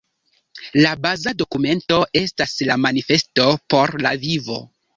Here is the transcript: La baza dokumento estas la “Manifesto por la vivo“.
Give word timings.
La 0.85 0.93
baza 1.07 1.33
dokumento 1.41 1.99
estas 2.23 2.57
la 2.73 2.81
“Manifesto 2.89 3.49
por 3.77 3.97
la 4.09 4.17
vivo“. 4.29 4.63